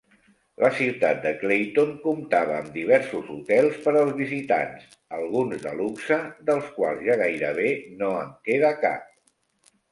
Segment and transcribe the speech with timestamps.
[0.61, 4.89] La ciutat de Clayton comptava amb diversos hotels per als visitants,
[5.21, 7.71] alguns de luxe, dels quals ja gairebé
[8.03, 9.09] no en queda cap.